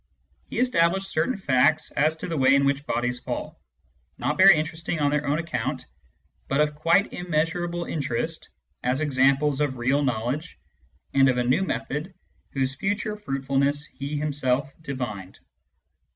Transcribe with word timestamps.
He 0.49 0.57
established 0.57 1.11
certain 1.11 1.37
facts 1.37 1.91
as 1.91 2.15
to 2.15 2.27
the 2.27 2.35
way 2.35 2.55
in 2.55 2.65
which 2.65 2.87
bodies 2.87 3.19
fall, 3.19 3.61
not 4.17 4.35
very 4.35 4.57
interesting 4.57 4.99
on 4.99 5.11
their 5.11 5.27
own 5.27 5.37
accoimt, 5.37 5.85
but 6.47 6.59
of 6.59 6.73
quite 6.73 7.13
immeasurable 7.13 7.85
interest 7.85 8.49
as 8.81 8.99
examples 8.99 9.61
of 9.61 9.77
real 9.77 10.03
knowledge 10.03 10.57
and 11.13 11.29
of 11.29 11.37
a 11.37 11.43
new 11.43 11.61
method 11.61 12.15
whose 12.49 12.73
future 12.73 13.15
fruitfulness 13.15 13.85
he 13.85 14.17
himself 14.17 14.73
divined. 14.81 15.37